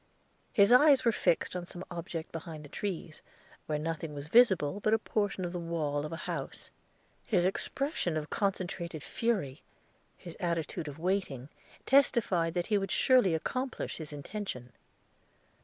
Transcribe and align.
His 0.51 0.71
eyes 0.73 1.05
were 1.05 1.11
fixed 1.11 1.55
on 1.55 1.67
some 1.67 1.85
object 1.91 2.31
behind 2.31 2.65
the 2.65 2.69
trees, 2.69 3.21
where 3.67 3.77
nothing 3.77 4.15
was 4.15 4.29
visible 4.29 4.79
but 4.79 4.95
a 4.95 4.97
portion 4.97 5.45
of 5.45 5.53
the 5.53 5.59
wall 5.59 6.07
of 6.07 6.11
a 6.11 6.15
house. 6.25 6.71
His 7.23 7.45
expression 7.45 8.17
of 8.17 8.31
concentrated 8.31 9.03
fury 9.03 9.61
his 10.17 10.35
attitude 10.39 10.87
of 10.87 10.97
waiting 10.97 11.49
testified 11.85 12.55
that 12.55 12.65
he 12.65 12.79
would 12.79 12.89
surely 12.89 13.35
accomplish 13.35 13.97
his 13.97 14.11
intention. 14.11 14.73